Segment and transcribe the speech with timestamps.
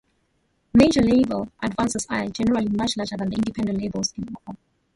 [0.73, 4.57] Major label advances are generally much larger than independent labels can offer.